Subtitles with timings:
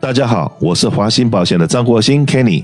[0.00, 2.62] 大家好，我是华兴保险的张国兴 Kenny，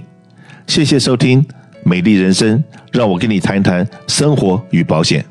[0.69, 1.43] 谢谢收听
[1.83, 2.57] 《美丽人生》，
[2.93, 5.25] 让我跟你谈谈生活与保险。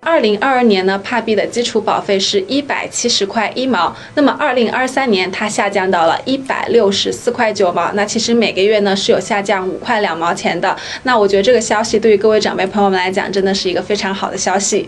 [0.00, 10.76] 二零二二年呢，帕币的基础保费是一百七十块一毛，那么二零二三年它下降到了一百六十四块九毛，那其实每个月呢是有下降五块两毛钱的。
[11.02, 14.86] 那我觉得这个消息对于各位长辈朋友们来讲，真的是一个非常好的消息。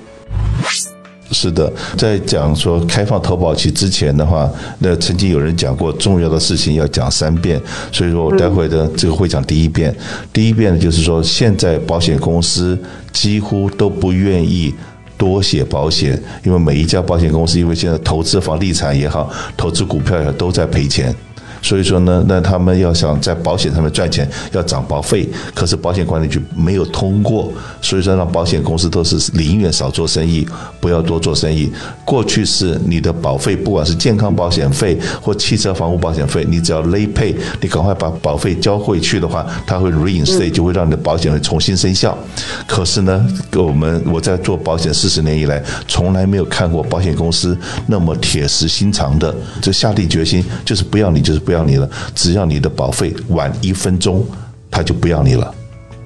[1.32, 4.48] 是的，在讲说开放投保期之前的话，
[4.78, 9.94] 那曾经有人讲过重要的事情要讲三遍，所以说我待会的这个会讲第一遍。
[10.32, 12.78] 第一遍呢，就是说现在保险公司
[13.12, 14.72] 几乎都不愿意
[15.16, 21.14] 多写保险，因为每一家保险公司因为现在投资房地产也好，投资股票也好，都在赔钱。
[21.62, 30.44] 所以说呢，那他们要想在保险上面赚钱，要涨保费，可是保险管理局没有通过，所以说让保险公司都是宁愿少做生意，
[30.80, 31.72] 不要多做生意。
[32.04, 42.18] 过去是你的保费，不管是健康保险费或汽车房屋保险费，你只要勒配你赶快把保费交回去的话，它会 reinstate，就会让你的保险会重新生效。
[42.66, 43.24] 可是呢，
[43.54, 51.51] 我们我在做保险四十年以来，从来没有看过保险公司那么铁石心肠的，就下定决心就是不要你，就是不。
[51.52, 54.26] 不要你了，只要你的保费晚一分钟，
[54.70, 55.54] 他就不要你了，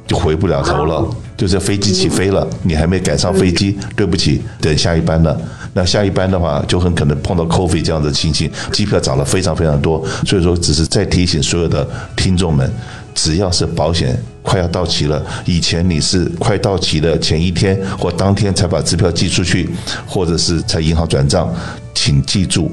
[0.04, 1.08] 就回不了头了。
[1.36, 5.40] 就是飞机起飞了，你还没赶上飞机，对不起，等下一班了。
[5.72, 10.04] 那下一班的话，就很可能碰到 coffee 这样的情形，机票涨了非常非常多。
[10.26, 12.68] 所以说，只是再提醒所有的听众们，
[13.14, 19.70] 只要是保险快要到期了，以前你是快到期的前一天或当天才把支票寄出去，
[20.08, 21.48] 或者是在银行转账，
[21.94, 22.68] 请记住。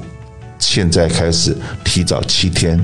[0.64, 2.80] 现在开始提早七天，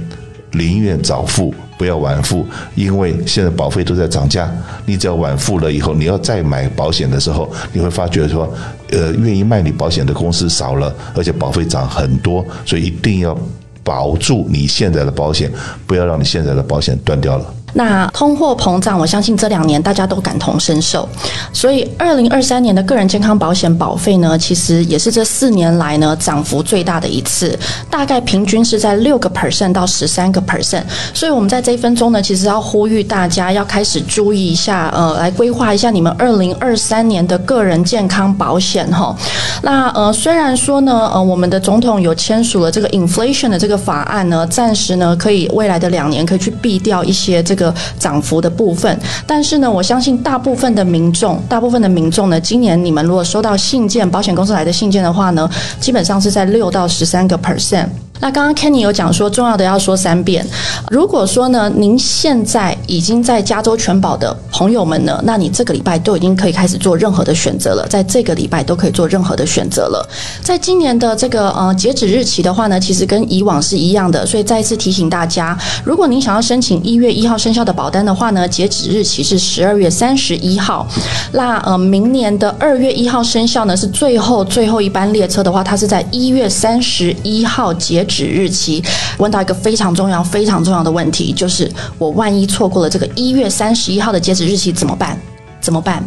[0.52, 4.52] 宁愿早付不要晚付，因为现在保费都在涨价。
[4.86, 8.52] 你只要晚付了以后，你要再买保险的时候，你会发觉说，
[8.92, 13.38] 呃，愿意卖你保险的公司少了，而且保费涨很多，所以一定要
[13.84, 15.52] 保住你现在的保险，
[15.88, 17.54] 不要让你现在的保险断掉了。
[17.74, 21.08] 那通货膨胀，我相信这两年大家都感同身受，
[21.54, 27.58] 所以二零二三年的个人健康保险保费呢，其实也是这四年来呢涨幅最大的一次，
[27.90, 30.84] 大概平均是在六个 percent 到十三个 percent。
[31.14, 39.16] 所以我们在这一分钟呢，其实要呼吁大家要开始注意一下，呃，来规划一下你们二零二三年的个人健康保险哈。
[39.62, 47.56] 那呃，虽然说呢，呃，我们的总统有签署了这个 inflation 的这个法案呢，暂时呢可以未来的两年可以去避掉一些这。
[47.56, 48.98] 个个涨幅的部分，
[49.28, 55.50] 但是呢，我相信大部分的民众，大部分的民众呢，今年你们如果收到信件，保险公司来的信件的话呢，
[55.80, 57.88] 基本上是在六到十三个 percent。
[58.22, 60.46] 那刚刚 Kenny 有讲说，重要的要说三遍。
[60.90, 70.06] 如果说呢，您现在已经在加州全保的朋友们呢，那你这个礼拜都已经可以开始做任何的选择了，在这个礼拜都可以做任何的选择了。
[70.44, 80.86] 在今年的这个呃截止日期的话呢，其实跟以往是一样的，所以再一次提醒大家，如果您想要申请一月一号生效的保单的话呢，截止日期是十二月三十一号。
[81.32, 88.06] 那呃，明年的二月一号生效呢，是最后最后一班列车的话，它是在一月三十一号截。
[88.10, 88.84] 止日期，
[89.20, 95.18] 问到一个非常重要、非常重要的问题，就是我万一错过了这个一月三十一号的截止日期怎么办？
[95.62, 96.02] 怎么办？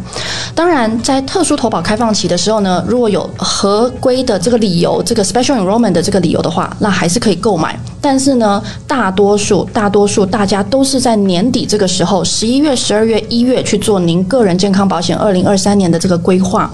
[0.55, 7.79] 当然，在特殊投保开放期的时候呢，如果有合规的这个理由，这个 special enrollment 的这个理由的话，那还是可以购买。
[8.01, 16.69] 但是呢，大多数、大多数大家都是在年底这个时候，十一月、十二月、一月去做您个人健康保险二零二三年的这个规划。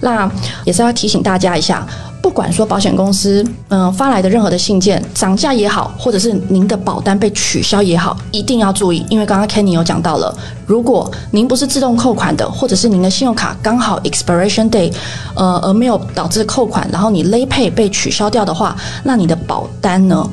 [0.00, 0.28] 那
[0.64, 1.86] 也是要提醒大家一下。
[2.26, 10.36] 不管说保险公司嗯发来的任何的信件涨价也好，或者是您的保单被取消也好，一定要注意，因为刚刚 Kenny 有讲到了，
[10.66, 14.92] 如果您不是自动扣款的，或者是您的信用卡刚好 expiration day，
[15.36, 20.28] 呃而没有导致扣款，然后你 lp 被取消掉的话，那你的保单呢？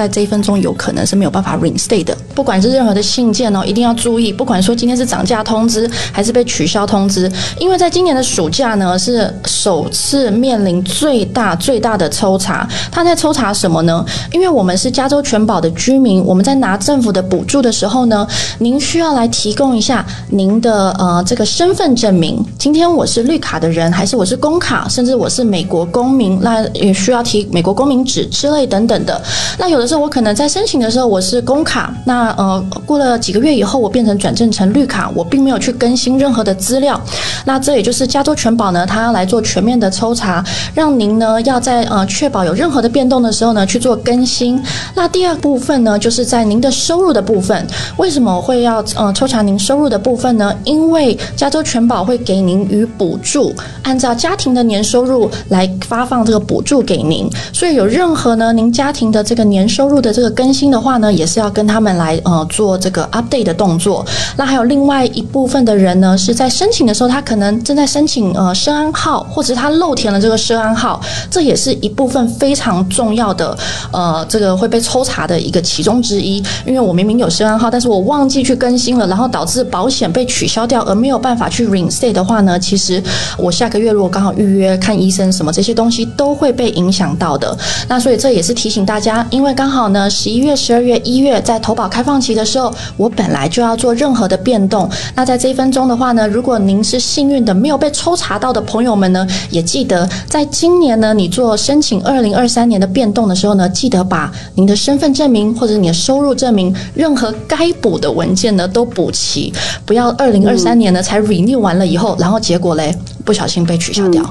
[0.00, 4.32] 在这一分钟有可能是没有办法 reinstate 的，不管是任何的信件哦，一定要注意。
[4.32, 12.66] 不管说今天是涨价通知还是被取消通知，因为在今年的暑假呢，是首次面临最大最大的抽查。
[12.90, 14.02] 他在抽查什么呢？
[14.32, 18.26] 因为我们是加州全保的居民，我们在拿政府的补助的时候呢，
[18.58, 22.42] 您需要来提供一下您的呃这个身份证明。
[22.58, 29.20] 今天我是绿卡的人，还是我是公卡，甚至我是美国公民，那也需要提美国公民纸之类等等的。
[29.58, 29.89] 那有的。
[29.90, 37.00] 是我可能在申请的时候我是公卡，那呃过了几个月以后我变成转正成绿卡，我并没有去更新任何的资料。
[37.44, 40.44] 那这也就是加州全保呢，它要来做全面的抽查，
[40.74, 44.62] 让您呢要在呃确保有任何的变动的时候呢去做更新。
[44.94, 47.66] 那第二部分呢，就是在您的收入的部分，
[47.96, 50.54] 为什么会要呃抽查您收入的部分呢？
[50.62, 53.52] 因为加州全保会给您与补助，
[53.82, 57.28] 按照家庭的年收入来发放这个补助给您。
[57.52, 64.04] 所以有任何呢您家庭的这个年收入的这个更新的话呢，也是要跟他们来呃做这个 update 的动作。
[64.36, 71.00] 那还有另外一部分的人呢，是在申请的时候他可能正在申请呃涉安号，或者他漏填了这个涉安号，
[71.30, 73.56] 这也是一部分非常重要的
[73.92, 76.42] 呃这个会被抽查的一个其中之一。
[76.66, 83.02] 因为我明明有涉安号，但是我忘记去更新了，然后导致保险被取消掉，而没有办法去 reinstate 的话呢，其实
[83.38, 87.56] 我下个月如果刚好预约看医生什么这些东西都会被影响到的。
[87.88, 94.88] 那所以这也是提醒大家，因为刚好呢十一月、十二月、一月在投保开放期的时候，我本来就要做任何的变动。
[95.14, 109.52] 那在这一分钟的话呢，如果您是幸运的没有被抽查到的朋友们呢，也记得在今年呢，你做申请二零二三年的变动的时候呢，记得把您的身份证明或者你的收入证明，任何该补的文件呢都补齐，
[109.84, 112.96] 不要二零二三年呢才 renew 完了以后，然后结果嘞
[113.26, 114.24] 不小心被取消掉。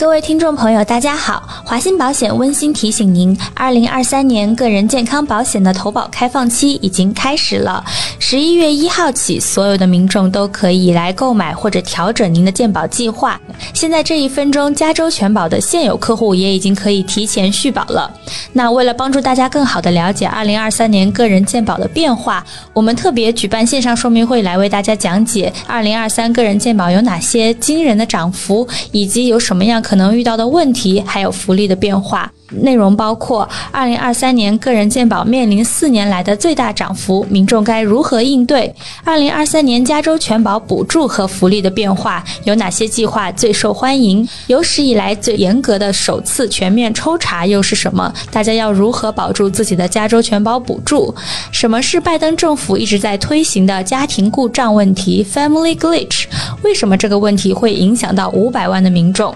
[0.00, 1.46] 各位听众朋友，大家好！
[1.62, 7.84] 华鑫保险温馨提醒您，二零二三年个人健康保险的投保开放期已经开始了。
[8.18, 13.38] 十一月一号起，所有的民众都可以来购买或者调整您的健保计划。
[13.74, 18.10] 现在这一分钟，加州全保的现有客户也已经可以提前续保了。
[18.54, 22.42] 那为了帮助大家更好的了解二零二三年个人健保的变化，
[22.72, 29.84] 我们特别举办线上说明会来为大家讲解二零二三个人健保有哪些惊人的涨幅，以及有什么样。
[29.90, 32.30] 可能遇到的问题，还有福利的变化。
[32.62, 38.72] 内容包括二零二三年个人健保面临四年来的最大涨幅，民众该如何应对？
[39.02, 44.28] 二零二三年加州全保补助和福利的变化，有哪些计划最受欢迎？
[44.46, 48.12] 有史以来最严格的首次全面抽查又是什么？
[48.30, 51.12] 大家要如何保住自己的加州全保补助？
[51.50, 56.26] 什么是拜登政府一直在推行的家庭故障问题 （Family Glitch）？
[56.62, 59.34] 为什么这个问题会影响到五百万的民众？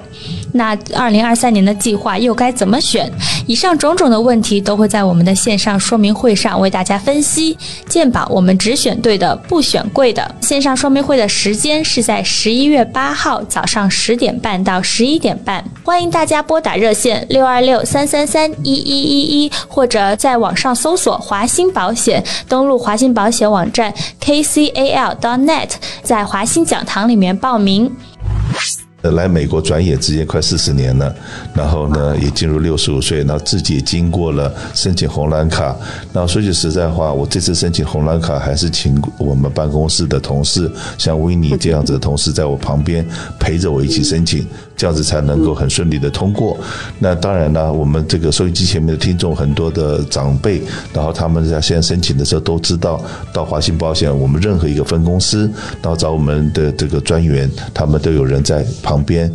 [0.57, 3.11] 那二零二三年的计划又该怎么选？
[3.47, 7.59] 以上种种的问题都会在我们的线上说明会上为大家分析。
[7.89, 10.35] 健保我们只选对的，不选贵的。
[10.41, 23.93] 线上说明会的时间是在十一月八号早上十点半到十一点半，欢迎大家拨打热线六二六三三三一一一一，或者在网上搜索华兴保险，登录华兴保险网站
[24.23, 25.71] kcal.net，
[26.05, 27.91] 在华兴讲堂里面报名。
[29.13, 31.15] 来美国转业直接快四十年了，
[31.53, 35.77] 然后呢也进入六十五岁，然后自己也经过了申请红蓝卡。
[36.13, 43.07] 那说句实在话，我这次申请红蓝卡还是请我们办公室的同事，像维尼这样子的同事在我旁边
[43.39, 46.57] 陪着我一起申请，这样子才能够很顺利的通过。
[46.99, 50.63] 那当然呢，我们这个收音机前面的听众很多的长辈，
[50.95, 53.03] 然后他们在现在申请的时候都知道，
[53.35, 55.51] 到华信保险我们任何一个分公司，
[55.83, 58.94] 然后找我们的这个专员，他们都有人在旁。
[58.95, 59.29] 旁边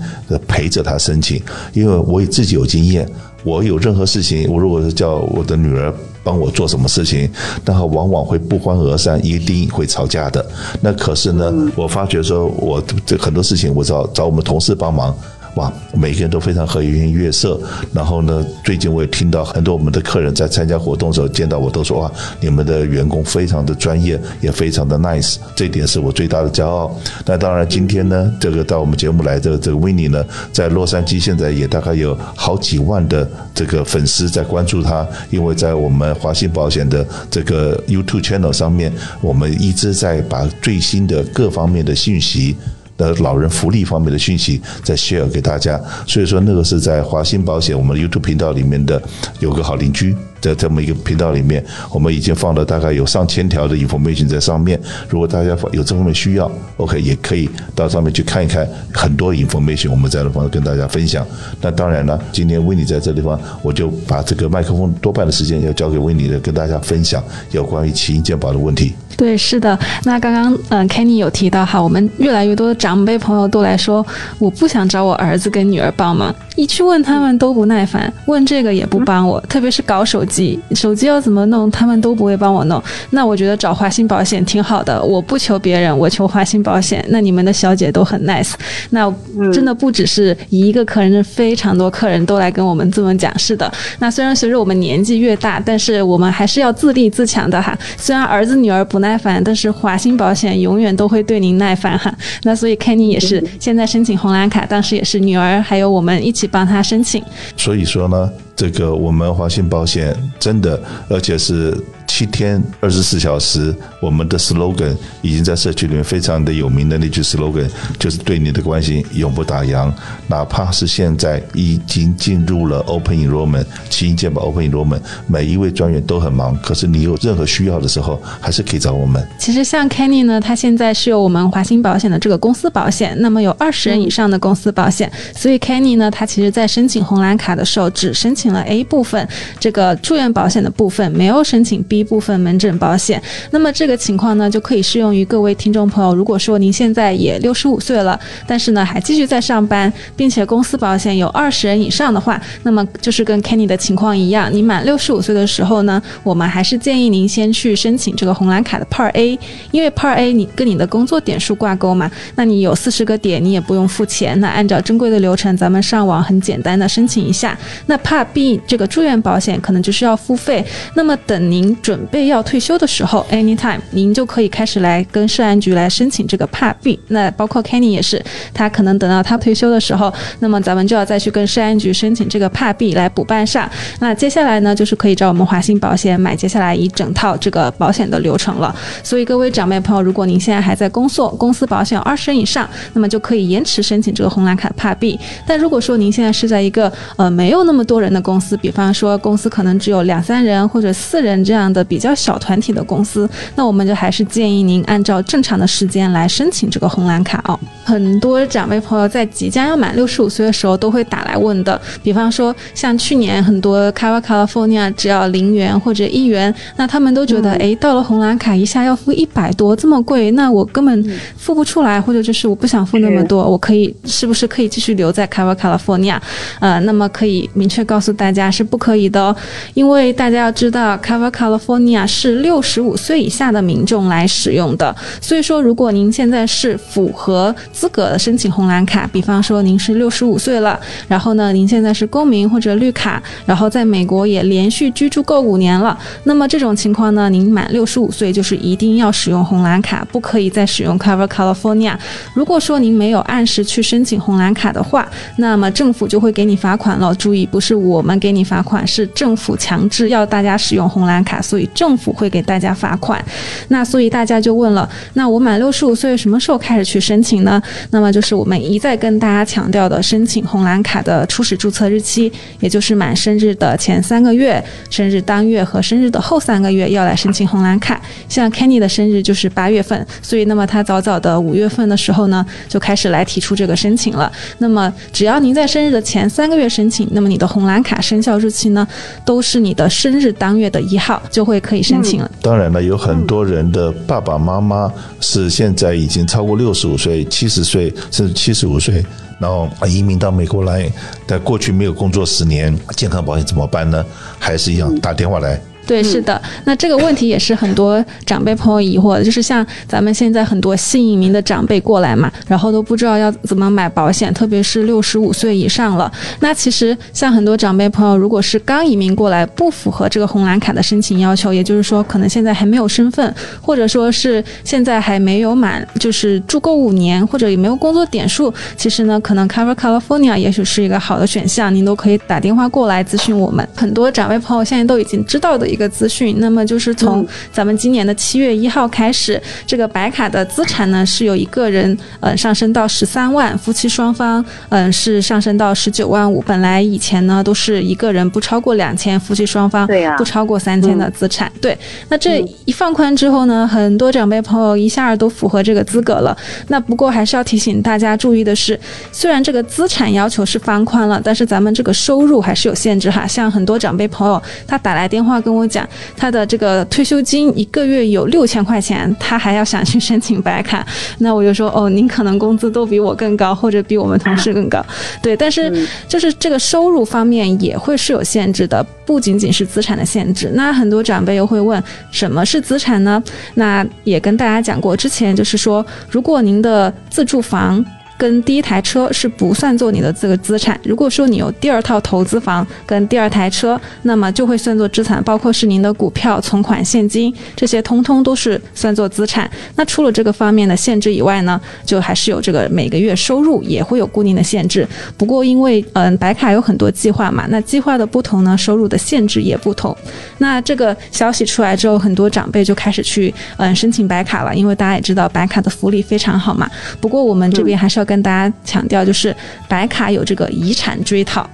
[0.48, 1.42] 陪着他申请，
[1.74, 3.06] 因为我自己有经验，
[3.44, 7.30] 我有任何事情，我如果是叫我的女儿帮我做什么事情，
[7.66, 10.46] 那往往会不欢而散，一定会吵架的。
[10.80, 15.14] 那可是呢，我发觉说，我这很多事情，我找找我们同事帮忙。
[15.56, 17.60] 哇，每个人都非常和颜悦色。
[17.94, 26.96] 然后呢，最近我也听到很多我们的客人在参加活动的时候见到我都说哇，你们的员工非常的专业，也非常的 nice，这点是我最大的骄傲。
[27.26, 42.56] 那当然，今天呢，这个到我们节目来的这个 Winnie 呢，在洛杉矶现在也大概有好几万的这个粉丝在关注他，因为在我们华信保险的这个 YouTube channel 上面，我们一直在把最新的各方面的信息。
[43.00, 49.02] 的老人福利方面的讯息再 share 给大家，所以说那个是在华兴保险我们 YouTube 频道里面的
[49.40, 50.16] 有个好邻居。
[50.42, 54.80] 在这么一个频道里面，我们已经放了大概有上千条的 information 在上面。
[55.10, 61.26] 如果大家有这方面需要，OK，也可以到上面去看一看，很多 information 我们在那方跟大家分享。
[61.62, 68.94] 那当然了，今天维尼在这地方，我就把这个麦克风多半的时间要交给维尼的，跟大家分享有关于起因健保的问题。
[69.18, 69.78] 对，是的。
[70.06, 74.06] 那刚刚嗯，Kenny 有提到哈，我们越来越多的长辈朋友都来说，
[74.38, 80.26] 我不想找我儿子跟女儿帮忙，一去问他们都不耐烦，问这个也不帮我，特别是搞手。
[80.30, 82.82] 机，手机要怎么弄，他们都不会帮我弄。
[83.10, 87.04] 那我觉得找华鑫保险挺好的，我不求别人，我求华鑫保险。
[87.10, 88.54] 那你们的小姐都很 nice，
[88.92, 89.12] 那
[89.52, 93.38] 真的不只是一个客人，是非常多客人都来跟我们这么讲。
[93.38, 93.70] 是的，
[94.00, 97.78] 那虽然随着我们年纪越大，但是我们还是要自立自强的哈。
[97.98, 102.14] 虽然儿子女儿不耐烦，但是华鑫保险永远都会对您耐烦哈。
[102.44, 107.24] 那所以 Kenny 也是现在申请红蓝卡，当时也是女儿还有我们一起帮他申请。
[107.58, 111.76] 所以说呢，这个我们华信保险真的，而且是。
[112.20, 117.66] 七天二十四小时，我们的 slogan 已经在社区里面非常的有名的那句 slogan
[117.98, 119.90] 就是对你的关心永不打烊。
[120.28, 129.26] 哪怕是现在已经进入了 open enrollment，七健保 open enrollment，每一位专员都很忙，可是你有任何需要的时候，还是可以找我们。
[129.40, 139.26] 其实像 Kenny 呢，他现在是有我们华兴保险的这个公司保险，那么有二十人以上的公司保险，所以 Kenny 呢，他其实在申请红蓝卡的时候，只申请了 A 部分
[139.58, 142.09] 这个住院保险的部分，没有申请 B。
[142.10, 146.16] 部分门诊保险，那么这个情况呢，就可以适用于各位听众朋友。
[146.16, 159.38] 如果说您现在也六十五岁了，但是呢还继续在上班，并且公司保险有二十人以上的话，那么就是跟 Kenny 的情况一样，你满六十五岁的时候呢，我们还是建议您先去申请这个红蓝卡的 Part A，
[159.72, 164.40] 因为 Part A 你跟你的工作点数挂钩嘛，那你有四十个点，你也不用付钱。
[164.40, 167.58] 那按照正规的流程，咱们上网很简单的申请一下。
[167.86, 170.66] 那 Part B 这个住院保险可能就是要付费。
[170.96, 171.76] 那么等您。
[171.82, 176.98] 准准备要退休的时候，anytime，您就可以开始来跟社安局来申请这个帕币。
[177.10, 183.70] 那包括 Kenny 也是，他可能等到他退休的时候，那么咱们就要再去跟社安局申请这个帕币来补办上。
[184.00, 188.74] 那接下来呢，就是可以找我们华信保险买接下来一整套这个保险的流程了。
[189.04, 195.20] 所以各位长辈朋友，如果您现在还在工作，公司保险有二十人以上，那么就可以延迟申请这个红蓝卡帕币。
[195.46, 201.86] 但如果说您现在是在一个呃没有那么多人的公司，比方说公司可能只有两三人或者四人这样的。
[201.90, 207.60] 比较小团体的公司，那我们就还是建议您按照正常的时间来申请这个红蓝卡哦。
[207.84, 226.20] 很多长辈朋友在即将要满六十五岁的时候都会打来问的，比方说像去年很多 California 只要零元或者一元，那他们都觉得哎，到了红蓝卡一下要付一百多，这么贵，那我根本付不出来，或者就是我不想付那么多，我可以是不是可以继续留在 California？
[226.60, 229.36] 呃，那么可以明确告诉大家是不可以的哦，
[229.74, 231.69] 因为大家要知道 California。
[231.70, 251.96] 托尼亚是六十五岁以下的民众来使用的，所以说如果您现在是符合资格的申请红蓝卡，比方说您是六十五岁了，然后呢您现在是公民或者绿卡，然后在美国也连续居住够五年了，那么这种情况呢，您满六十五岁就是一定要使用红蓝卡，不可以再使用 Cover California。
[252.34, 255.08] 如果说您没有按时去申请红蓝卡的话，
[255.38, 257.14] 那么政府就会给你罚款了。
[257.14, 261.59] 注意，不是我们给你罚款，是政府强制要大家使用红蓝卡，所以。
[261.68, 263.24] 政府会给大家罚款，
[263.70, 267.62] 那所以大家就问了，那我满六十五岁什么时候开始去申请呢？
[267.92, 278.00] 那么就是我们一再跟大家强调的，申请红蓝卡的初始注册日期，也就是满生日的前三个月、生日当月和生日的后三个月要来申请红蓝卡。
[278.30, 284.32] 像 Kenny 的生日就是八月份，所以那么他早早的五月份的时候呢，就开始来提出这个申请了。
[284.60, 288.88] 那么只要您在生日的前三个月申请，那么你的红蓝卡生效日期呢，
[289.26, 291.49] 都是你的生日当月的一号就。
[291.50, 292.32] 会可以申请了。
[292.42, 299.04] 当然了，有很多人的爸爸妈妈是现在已经超过六十五岁、七十岁，甚至七十五岁，
[299.40, 300.90] 然后移民到美国来，
[301.26, 304.06] 但过去没有工作十年，健康保险怎么办呢？
[304.38, 305.60] 还是一样打电话来。
[305.90, 316.12] 对，是的，那这个问题也是很多长辈朋友疑惑的，就是像咱们现在很多新移民的长辈过来嘛，然后都不知道要怎么买保险，特别是六十五岁以上了。
[316.42, 333.68] 那其实像很多长辈朋友，如果是刚移民过来，不符合这个红蓝卡的申请要求，也就是说可能现在还没有身份，或者说是现在还没有满，就是住够五年，或者也没有工作点数，其实呢，可能 Cover California 也许是一个好的选项，您都可以打电话过来咨询我们。
[333.76, 335.79] 很多长辈朋友现在都已经知道的一。
[335.80, 346.42] 个资讯，那么就是从咱们今年的七月一号开始，这个白卡的资产呢是有一个人呃上升到十三万，夫妻双方嗯是上升到十九万五。
[346.42, 351.50] 本来以前呢都是一个人不超过两千，夫妻双方不超过三千的资产。
[351.62, 351.78] 对，
[352.10, 356.36] 那这一放宽之后呢，很多长辈朋友一下都符合这个资格了。
[356.68, 358.78] 那不过还是要提醒大家注意的是，
[359.14, 363.26] 虽然这个资产要求是放宽了，但是咱们这个收入还是有限制哈。
[363.26, 365.69] 像很多长辈朋友他打来电话跟我。
[365.70, 370.86] 讲，他的这个退休金一个月有六千块钱，他还要想去申请白卡，
[371.20, 374.84] 那我就说哦，您可能工资都比我更高，或者比我们同事更高，
[375.22, 380.52] 对，但是就是这个收入方面也会是有限制的，不仅仅是资产的限制。
[380.56, 383.22] 那很多长辈又会问，什么是资产呢？
[383.54, 387.86] 那也跟大家讲过，之前就是说，如果您的自住房。
[388.20, 390.78] 跟第一台车是不算作你的这个资产。
[390.84, 399.50] 如果说你有第二套投资房跟第二台车，那么就会算作资产，包括是您的股票、存款、现金这些，通通都是算作资产。
[399.78, 404.86] 那除了这个方面的限制以外呢，就还是有这个每个月收入也会有固定的限制。
[405.16, 409.96] 不过因为嗯白卡有很多计划嘛，那计划的不同呢，收入的限制也不同。
[410.40, 416.70] 那这个消息出来之后，很多长辈就开始去嗯申请白卡了，因为大家也知道白卡的福利非常好嘛。
[417.00, 418.09] 不过我们这边还是要。
[418.10, 419.36] 跟大家强调，就是
[419.68, 421.48] 白卡有这个遗产追讨。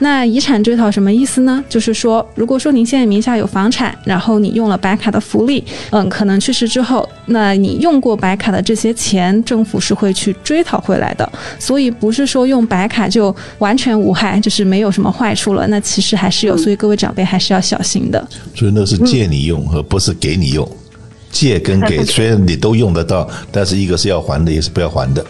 [0.00, 1.64] 那遗产追讨什么意思呢？
[1.68, 11.28] 就是说，如果说您现在名下有房产，然后你用了白卡的福利，嗯，可能去世之后，那你用过白卡的这些钱，政府是会去追讨回来的。
[11.58, 15.66] 所以不是说用白卡就完全无害，就是没有什么坏处了。
[15.66, 18.24] 那其实还是有，所以各位长辈还是要小心的。
[18.54, 20.68] 所以那是借你用，和不是给你用。
[21.32, 25.26] 借跟给虽然你都用得到，但是一个是要还的，一个是不要还的。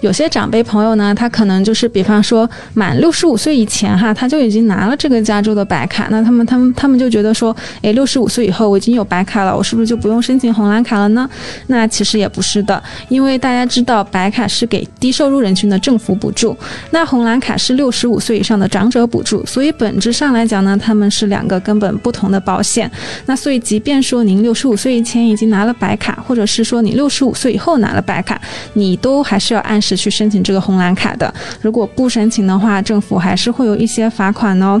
[0.00, 11.28] 有些长辈朋友呢，他可能就是，比方说满六十五岁以前哈，他就已经拿了这个加州的白卡，那他们他们他们就觉得说，哎，六十五岁以后我已经有白卡了，我是不是就不用申请红蓝卡了呢？
[11.66, 16.56] 那其实也不是的，因为大家知道白卡是给低收入人群的政府补助，
[16.92, 22.88] 那红蓝卡是六十五岁以上的长者补助，所以本质上来讲呢，他们是两个根本不同的保险。
[23.26, 28.40] 那所以即便说您六十五岁以前已经拿了白卡，或者是说你六十五岁以后拿了白卡，
[28.74, 29.82] 你都还是要按。
[29.88, 34.80] 是去申请这个红蓝卡的，如果不申请的话，政府还是会有一些罚款哦。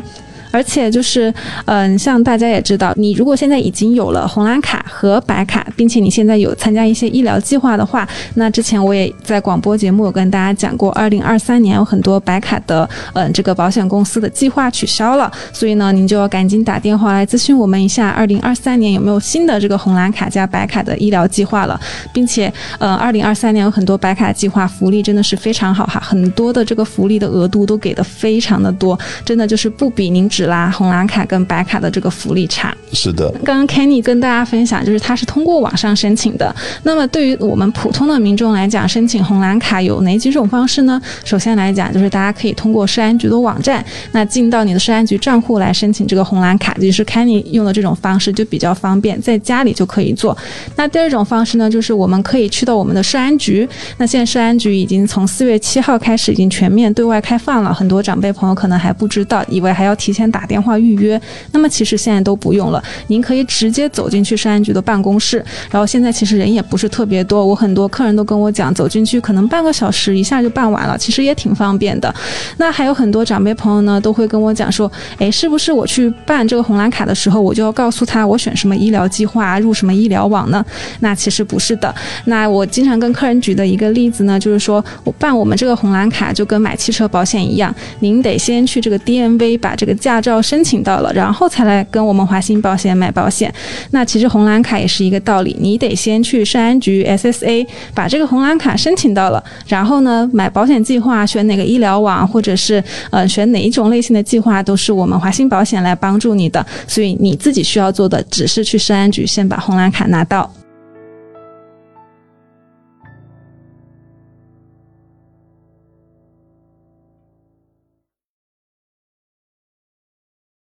[0.50, 1.32] 而且就是，
[1.66, 21.78] 嗯，像大家也知道，你如果现在已经有了红蓝卡和白卡，并且你现在有参加一些医疗计划的话，那之前我也在广播节目有跟大家讲过，二零二三年有很多白卡的，嗯，这个保险公司的计划取消了，所以呢，您就要赶紧打电话来咨询我们一下，二零二三年有没有新的这个红蓝卡加白卡的医疗计划了，
[22.12, 30.28] 并且，呃，二零二三年有很多白卡计划福利真的是非常好哈，很多的这个福利的额度都给的非常的多，真的就是不比您。
[30.38, 33.28] 纸啦，红蓝卡跟白卡的这个福利差是的。
[33.44, 36.54] 刚刚 Kenny 跟大家分享，就是他是通过网上申请的。
[36.84, 41.00] 那么对于我们普通的民众来讲，申请红蓝卡有哪几种方式呢？
[41.24, 50.36] 首先来讲，就是大家可以通过市安局的网站，那进到你的市安局账户来申请这个红蓝卡，就是 Kenny 用的这种方式就比较方便，在家里就可以做。
[50.76, 53.68] 那第二种方式呢，就是我们可以去到我们的市安局。
[53.96, 60.27] 那现在市安局已经从四月七号开始已经全面对外开放了，很多长辈朋友可能还不知道，以为还要提前。
[60.30, 61.20] 打电话预约，
[61.52, 72.14] 那么其实现在都不用了，您可以直接走进去市安局的办公室，然后现在其实人也不是特别多，我很多客人都跟我讲，走进去可能半个小时一下就办完了，其实也挺方便的。
[72.56, 80.64] 那还有很多长辈朋友呢，都会跟我讲说，哎，是不是我去办这个红蓝卡的时候，我就要告诉他我选什么医疗计划，入什么医疗网呢？
[81.00, 81.94] 那其实不是的。
[82.24, 93.52] 那我经常跟客人举的一个例子呢，就是说我办我们这个红蓝卡就跟买汽车保险一样，您得先去这个 DMV 把这个驾驾照申请到了，然后才来跟我们华鑫保险买保险。
[93.92, 106.66] 那其实红蓝卡也是一个道理，你得先去市安局 SSA 把这个红蓝卡申请到了，然后呢买保险计划，选哪个医疗网，或者是呃选哪一种类型的计划，都是我们华鑫保险来帮助你的。
[106.88, 110.50] 所以你自己需要做的只是去市安局先把红蓝卡拿到。